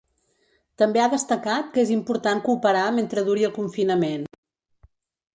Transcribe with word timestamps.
També 0.81 1.01
ha 1.01 1.09
destacat 1.13 1.67
que 1.75 1.81
és 1.83 1.91
important 1.95 2.41
cooperar 2.47 2.85
mentre 2.99 3.25
duri 3.27 3.45
el 3.49 3.53
confinament. 3.59 4.25